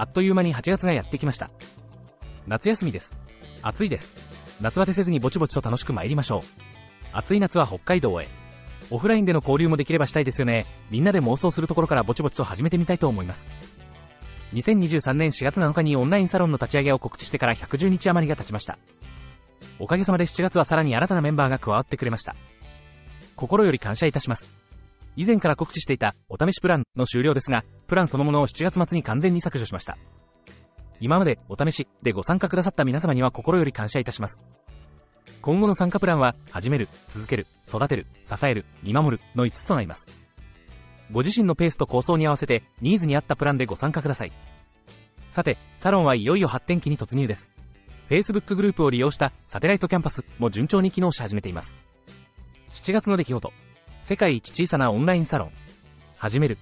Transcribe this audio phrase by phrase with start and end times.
[0.00, 1.50] あっという間に8月がやってきました。
[2.46, 3.14] 夏休みです。
[3.60, 4.14] 暑いです。
[4.62, 6.40] 夏バテせずにぼちぼちと楽しく参りましょう。
[7.12, 8.26] 暑い夏は北海道へ。
[8.90, 10.64] オフラインでの交流もできればしたいですよね。
[10.90, 13.46] みんなで妄想するところからぼちぼちと始めてみたいと思います。
[14.54, 18.78] 2023年4月7日にオンラインサロンの立ち上げを告知してから110日余りが経ちました。
[19.78, 22.34] おかげさまで7月はさらに新たなメンバーが加わってくれました。
[23.36, 24.59] 心より感謝いたします。
[25.16, 29.98] 以前から告知していたお試しプランの終了ですが、プランそのものを7月末に完全に削除しました。
[31.00, 34.42] 今までお試しでご参加くださった皆様には心より感謝いたします。
[35.40, 40.06] 今後の参加プランは、始める、続ける、育てる、支える、見守るの5つとなります。
[41.10, 44.32] ご自身のペースと構想に合わせて、ニーズに合ったプランでご参加ください。
[45.30, 47.50] さて、サロンはいよいよ発展期に突入です。
[48.10, 51.74] Facebook グループを利用したサテライトキャンパスも順調に機能し始めています。
[52.72, 53.52] 7月の出来事。
[54.02, 55.52] 世界一小さなオンラインサロン。
[56.16, 56.58] 始める。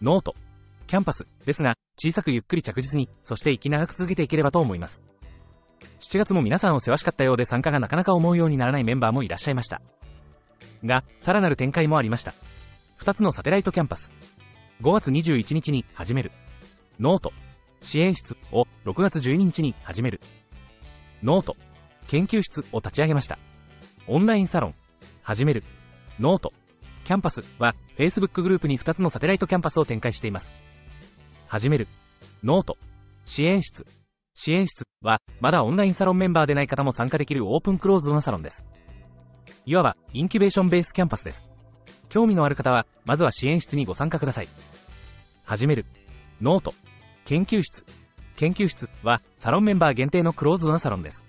[0.00, 0.34] note。
[0.86, 5.02] キャンパスですが、小さくゆっくり着実に、そして息長く続けていければと思います。
[6.00, 9.82] 7月も皆さんお忙しかったようで参加がなかなか思うようにならないメンバーもいらっしゃいました。
[10.82, 12.32] が、さらなる展開もありました。
[13.00, 14.12] 2つのサテライトキャンパス。
[14.80, 16.32] 5月21日に始める。
[16.98, 17.32] note。
[17.80, 20.20] 支援室を6月12日に始める。
[21.22, 21.56] note。
[22.06, 23.38] 研究室を立ち上げました。
[24.06, 24.74] オンラインサロン。
[25.22, 25.62] 始める。
[26.18, 26.52] note。
[27.08, 30.52] キャンパスは Facebook グループに2つのサテライトキャンパスを展開しています。
[31.46, 31.88] 始める。
[32.44, 32.76] note。
[33.24, 33.86] 支援室。
[34.34, 38.66] 支援室は、まだオンラインサロンメンバーでない方も参加できるオープンクローズドなサロンです。
[39.64, 41.48] いわば、インキュベーションベースキャンパスです。
[42.10, 44.48] 興味のある方は、まずは支援室にご参加ください。
[45.44, 45.86] 始める。
[46.42, 46.74] note。
[47.24, 47.86] 研究室。
[48.36, 51.26] 研究室は、サロンメンバー限定のクローズドなサロンです。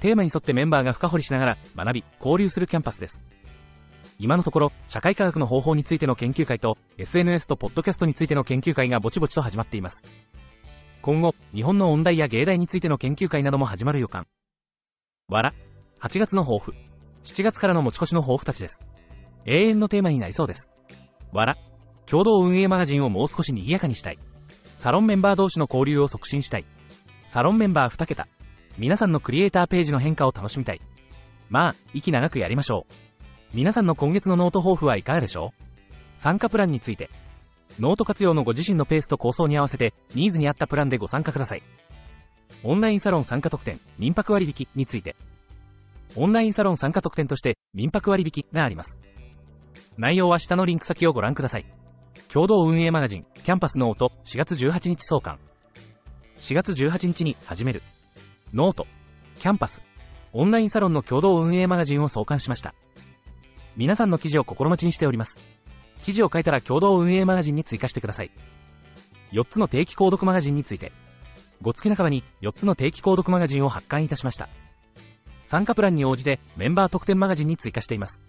[0.00, 3.22] テーマに沿ってメンバーが深掘りしながら、学び、交流するキャンパスです。
[4.18, 10.02] 今のところ、社会科学の方法についての研究会と、SNS とポッドキャストについての研究会がぼちぼちと始まっています。
[11.02, 14.26] 今後、日本の音大や芸大についての研究会なども始まる予感。
[15.28, 15.52] わら、
[16.00, 16.74] 8月の抱負。
[17.24, 18.80] 7月からの持ち越しの抱負たちです。
[19.46, 20.70] 永遠のテーマになりそうです。
[21.32, 21.56] わら、
[22.06, 24.18] 共同運営マガジンをもう少し賑やかにしたい。
[24.76, 26.64] サロンメンバー同士の交流を促進したい。
[27.26, 28.28] サロンメンバー2桁。
[28.78, 30.80] 皆さんのクリエイターページの変化を楽しみたい。
[31.48, 33.03] まあ、息長くやりましょう。
[33.54, 35.62] 皆さんの今月のノート抱負はいかがでしょう？
[36.16, 37.08] 参加プランについて。
[37.78, 41.62] ノート活用のご自身のペースと構想に合わせて、ニーズに合ったプランでご参加ください。
[42.64, 45.14] オンラインサロン参加特典、民泊割引について。
[46.16, 48.98] オンラインサロン参加特典として、民泊割引があります。
[49.98, 51.64] 内容は下のリンク先をご覧ください。
[52.28, 55.38] 共同運営マガジン、キャンパス note、4月18日創刊。
[56.40, 57.82] 4月18日に始める。
[58.52, 58.88] note、
[59.38, 59.80] キャンパス、
[60.32, 62.74] オンラインサロンの共同運営マガジンを創刊しました。
[63.76, 65.38] 皆さんの記事を心待ちにしております。
[66.02, 68.30] 記事を書いたら共同運営マガジンに追加してください。
[69.32, 70.92] 4つの定期購読マガジンについて。
[71.62, 74.48] ご月半ばに4つの定期購読マガジンを発刊いたしました。
[75.44, 78.20] 参加プランに応じてメンバー特典マガジンに追加しています。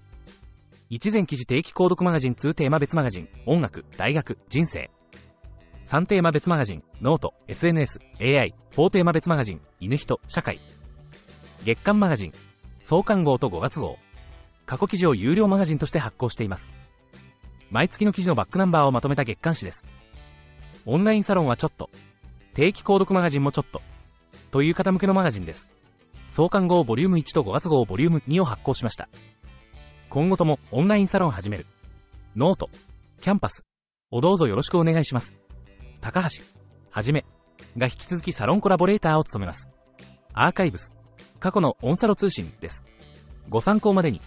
[0.92, 4.90] 1前記事定期購読マガジン2テーマ別マガジン、音楽、大学、人生。
[5.86, 10.60] 3テーマ別マガジン、ノート、SNS、AI、4テーマ別マガジン、犬人、社会。
[11.64, 12.32] 月間マガジン、
[12.80, 13.98] 創刊号と5月号。
[14.66, 16.72] 過去記事を有料マガジンとして発行しています。
[17.72, 19.86] 毎月の記事のバックナンバーをまとめた月刊誌です。
[20.86, 21.90] オンラインサロンはちょっと。
[22.54, 23.82] 定期購読マガジンもちょっと。
[24.52, 25.68] という方向けのマガジンです。
[26.30, 29.10] 創刊号ボリューム1と5月号ボリューム2を発行しました。
[30.10, 31.66] 今後ともオンラインサロン始める。
[32.36, 32.70] note、
[33.22, 33.64] キャンパス
[34.12, 35.36] をどうぞよろしくお願いします。
[36.02, 36.44] 高橋、
[36.90, 37.26] はじめ
[37.78, 39.70] が引き続きサロンコラボレーターを務めます。
[40.34, 40.94] アーカイブス、
[41.40, 42.84] 過去のオンサロ通信です。
[43.50, 44.22] ご参考までに。